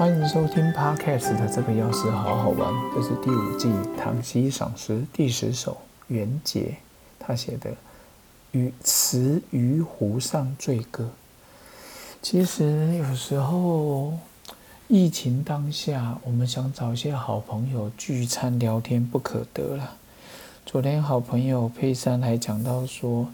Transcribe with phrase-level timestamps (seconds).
[0.00, 3.68] 欢迎收听 Podcast 的这个钥匙好好玩，这是第五季
[3.98, 5.76] 《唐诗赏诗》第十首
[6.06, 6.76] 元节，
[7.18, 7.70] 他写的
[8.52, 11.04] 《于词于湖上醉歌》。
[12.22, 14.14] 其实有时候
[14.88, 19.98] 疫情当下，我们想找一些好朋友聚餐聊天不可得了。
[20.64, 23.28] 昨天好朋友佩珊还讲到说：“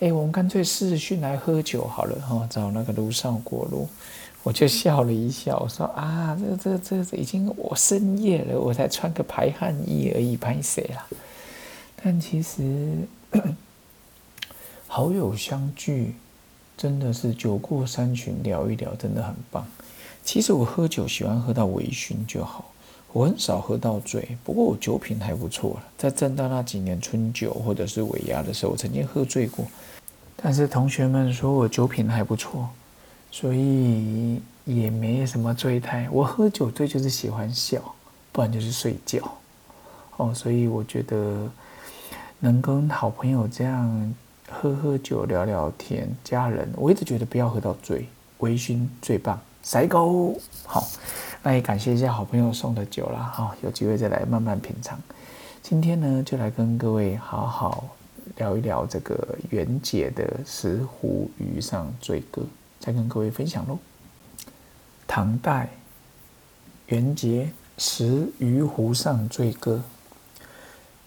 [0.00, 3.88] 哎，我们干脆视讯来喝酒好了，哈，找那个卢少国路。”
[4.42, 11.06] 我就笑了一笑，我说：“啊，这这这已经我深夜了，我才穿个排汗衣而已，拍谁啦？”
[12.02, 12.96] 但其实
[14.86, 16.14] 好友相聚，
[16.74, 19.66] 真的是酒过三巡聊一聊，真的很棒。
[20.24, 22.72] 其实我喝酒喜欢喝到微醺就好，
[23.12, 24.38] 我很少喝到醉。
[24.42, 29.66] 不过我酒品还不错了，在正大那几年春酒或者是尾牙的时候，我曾经喝醉过。
[30.34, 32.66] 但是同学们说我酒品还不错。
[33.30, 36.08] 所以也没什么醉态。
[36.10, 37.80] 我喝酒醉就是喜欢笑，
[38.32, 39.20] 不然就是睡觉。
[40.16, 41.48] 哦，所以我觉得
[42.40, 44.14] 能跟好朋友这样
[44.50, 48.06] 喝喝酒、聊聊天，家人，我一直觉得不要喝到醉，
[48.38, 49.40] 微醺最棒。
[49.62, 50.86] 塞狗好，
[51.42, 53.30] 那也感谢一下好朋友送的酒啦。
[53.32, 54.98] 好，有机会再来慢慢品尝。
[55.62, 57.84] 今天呢，就来跟各位好好
[58.36, 62.42] 聊一聊这个袁姐的石湖鱼上醉歌。
[62.80, 63.78] 再跟各位分享喽。
[65.06, 65.68] 唐代
[66.86, 69.82] 元节石鱼湖上醉歌。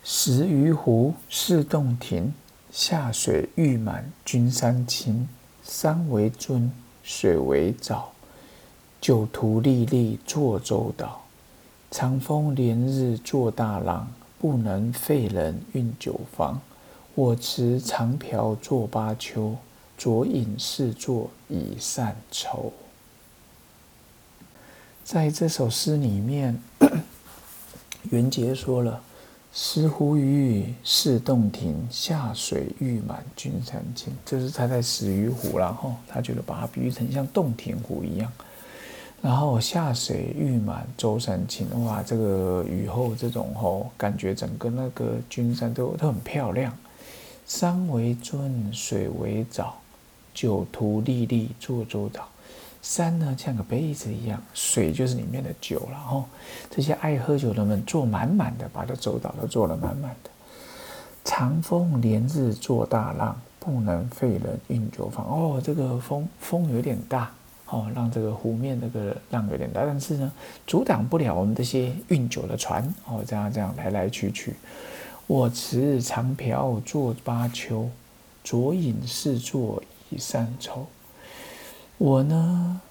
[0.04, 2.34] 石鱼湖四洞庭，
[2.72, 5.28] 下水玉满君山青。
[5.64, 6.72] 山为尊，
[7.04, 8.12] 水为藻，
[9.00, 11.24] 酒徒历历坐舟岛。
[11.90, 16.60] 长风连日作大浪，不能废人运酒坊。
[17.16, 19.56] 我持长瓢作巴丘。
[19.98, 22.74] 酌饮四座以散愁。
[25.04, 26.60] 在这首诗里面，
[28.10, 29.02] 元杰说了
[29.54, 38.32] ：“石湖鱼似洞庭，下水玉满君山青。”这是他在石鱼湖，然后他觉得把它比喻成像洞庭湖一样。
[39.22, 46.78] 然后下水玉满舟山青，哇，这个雨后这种吼，感觉整个那个君山都都很漂亮。
[47.46, 49.78] 山为尊，水为藻。
[50.34, 52.28] 酒徒历历坐舟岛，
[52.82, 56.26] 山呢像个杯子一样，水就是里面的酒了哈。
[56.70, 60.30] 这些爱喝酒的们坐满满的，把这舟岛都坐了满满的。
[61.24, 65.26] 长风连日作大浪，不能废人运酒坊。
[65.26, 67.32] 哦，这个风风有点大，
[67.70, 70.30] 哦，让这个湖面那个浪有点大，但是呢，
[70.68, 74.54] 阻挡不了我们这些运酒的船哦，这样这样来来去去。
[75.26, 77.90] 我持长瓢坐巴丘，
[78.44, 79.40] 酌饮四
[80.14, 80.18] 以。
[80.18, 80.86] 善愁，
[81.98, 82.82] 我呢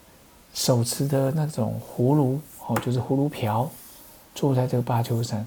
[0.53, 3.71] 手持的那种葫芦哦，就是葫芦瓢，
[4.35, 5.47] 坐在这个芭丘山，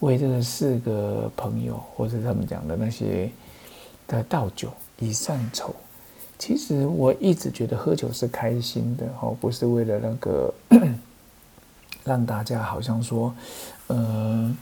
[0.00, 3.30] 为这个四个朋友，或者他们讲的那些
[4.08, 5.74] 的倒酒以善愁。
[6.38, 10.54] 其实我一直觉得喝酒是开心的哦，不是为了那个
[12.02, 13.34] 让大家好像说，
[13.88, 14.56] 呃，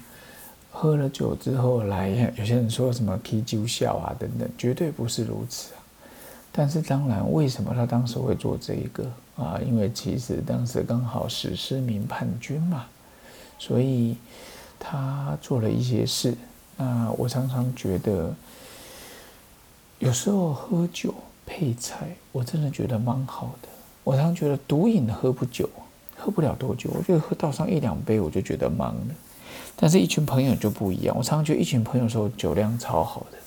[0.72, 5.72] 喝了酒之后来，有些人说什么啤酒笑啊等等，绝对不是如此。
[6.50, 9.04] 但是当然，为什么他当时会做这一个
[9.36, 9.60] 啊？
[9.64, 12.86] 因为其实当时刚好史思明叛军嘛，
[13.60, 14.16] 所以
[14.76, 16.34] 他做了一些事。
[16.76, 18.34] 那我常常觉得，
[20.00, 21.14] 有时候喝酒
[21.46, 23.68] 配菜，我真的觉得蛮好的。
[24.02, 25.68] 我常常觉得独饮喝不久，
[26.16, 29.14] 喝不了多久，我就喝倒上一两杯，我就觉得忙了。
[29.76, 33.38] 但是一群朋友就不一样，我常常觉得一群朋友说酒量超好的，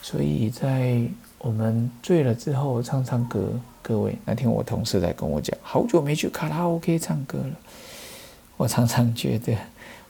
[0.00, 1.06] 所以在。
[1.46, 3.48] 我们醉了之后唱唱歌，
[3.80, 7.54] 各位，那天我同事在跟我讲，好久没去卡拉 OK 唱歌了。
[8.56, 9.56] 我常常觉得，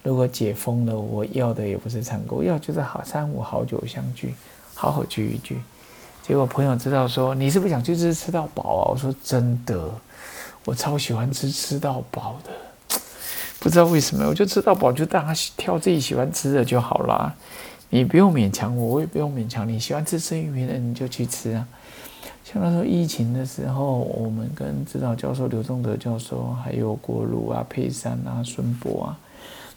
[0.03, 4.35] 如果解封了，我要的也不是唱歌，要就是好三五好久相聚，
[4.73, 5.61] 好好聚一聚。
[6.23, 8.89] 结果朋友知道说，你是不是想去吃吃到饱啊？
[8.93, 9.91] 我说真的，
[10.65, 12.99] 我超喜欢吃吃到饱的，
[13.61, 17.35] 不知道为什么，我就吃到饱，就大家挑自己喜欢吃的就好啦。
[17.97, 19.81] 你不用勉强我，我也不用勉强你。
[19.81, 21.67] 喜欢吃生鱼片的你就去吃啊。
[22.45, 29.19] 像那时候疫情的时候，我们跟指导教授刘仲德教授，还有郭鲁啊、佩珊啊、孙博啊，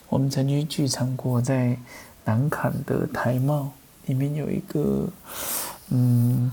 [0.10, 1.78] 我们曾经聚餐过，在
[2.26, 3.72] 南坎的台茂
[4.08, 5.08] 里面有一个，
[5.88, 6.52] 嗯，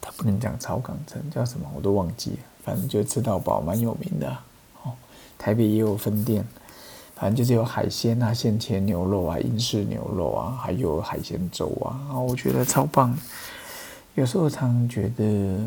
[0.00, 2.38] 他不能讲草港城叫什么，我都忘记了。
[2.64, 4.34] 反正就吃到饱，蛮有名的
[4.82, 4.92] 哦。
[5.36, 6.42] 台北也有分店。
[7.18, 13.18] 反正就是有海鲜啊，现切牛肉啊，英式牛肉啊，还有海鲜粥啊，啊，我觉得超棒。
[14.14, 15.58] 有时候常觉得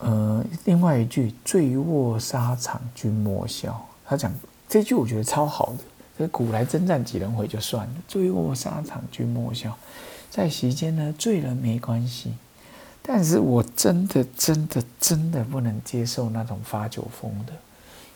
[0.00, 4.34] 呃，另外一句“醉卧沙场君莫笑”，他讲
[4.68, 5.84] 这句我觉得超好的。
[6.18, 9.76] 这古来征战几人回就算了，“醉卧沙场君莫笑”，
[10.28, 12.34] 在席间呢醉了没关系，
[13.00, 17.52] 但是我真的真的真的不能接受那种发酒疯的。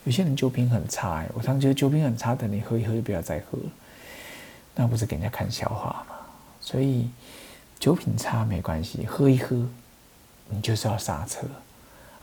[0.04, 3.70] 有些人酒品很差哎，我常觉得酒品很差的，你喝一喝就不要再喝了，
[4.74, 6.16] 那不是给人家看笑话吗？
[6.60, 7.08] 所以
[7.78, 9.56] 酒品差没关系，喝一喝，
[10.48, 11.46] 你就是要刹车。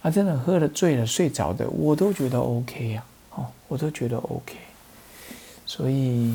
[0.03, 3.05] 啊，真的喝了醉了睡着的，我都觉得 OK 啊，
[3.35, 4.55] 哦，我都觉得 OK。
[5.65, 6.33] 所以，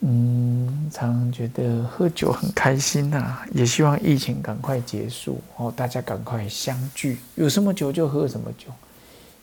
[0.00, 8.66] 嗯，常常觉得喝酒很开心呐，也希望疫情赶快结束哦，大家赶快相聚，有什么酒就喝什么酒。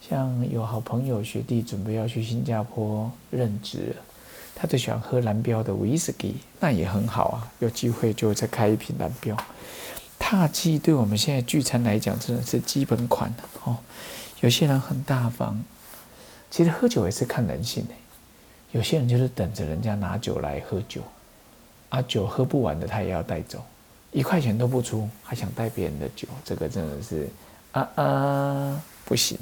[0.01, 3.95] 像有好朋友学弟准备要去新加坡任职，
[4.55, 9.37] 他最喜欢喝蓝标的威士忌，那也很好啊，有机会就再开一瓶蓝标。
[10.17, 13.77] 踏迹对我们现在聚餐来讲，真的是基本款哦。
[14.41, 15.57] 有些人很大方，
[16.49, 17.93] 其实喝酒也是看人性的。
[18.71, 21.01] 有些人就是等着人家拿酒来喝酒，
[21.89, 23.63] 啊，酒喝不完的他也要带走，
[24.11, 27.27] 一块钱都不出，还想带别人的酒，这个真的是
[27.71, 29.37] 啊啊不行。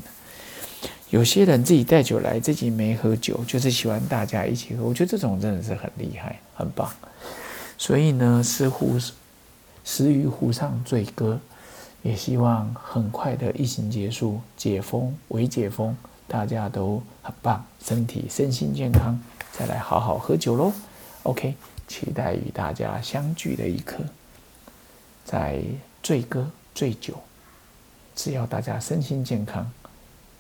[1.10, 4.84] 有些人自己带酒来，自己没喝酒，就是喜欢大家一起喝。
[4.84, 6.92] 我觉得这种真的是很厉害，很棒。
[7.78, 9.14] 所以呢，似乎是。
[9.90, 11.40] 死于湖上醉歌，
[12.02, 15.96] 也希望很快的疫情结束，解封为解封，
[16.28, 19.18] 大家都很棒，身体身心健康，
[19.54, 20.74] 再来好好喝酒喽。
[21.24, 21.56] OK，
[21.88, 24.04] 期待与大家相聚的一刻，
[25.24, 25.64] 在
[26.04, 27.14] 醉歌醉酒，
[28.14, 29.72] 只要大家身心健康，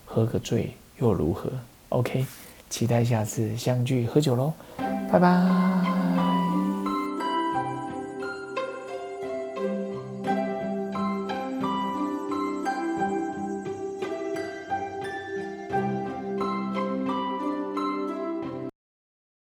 [0.07, 1.51] 喝个醉又如何
[1.89, 2.25] ？OK，
[2.69, 4.53] 期待下次相聚喝酒喽，
[5.11, 5.66] 拜拜。